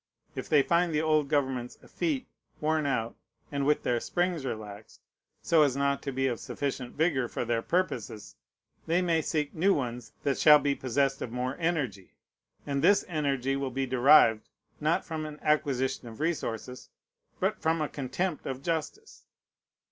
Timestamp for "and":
3.51-3.67, 12.65-12.81